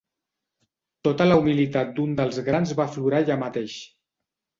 [1.07, 3.77] Tota la humilitat d'un dels grans va aflorar allà mateix.